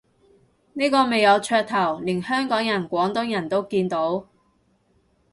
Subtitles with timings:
[0.73, 4.25] 呢個咪有噱頭，連香港人廣東人都見到